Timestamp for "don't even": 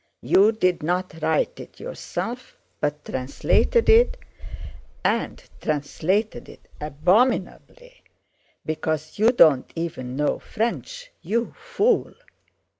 9.31-10.15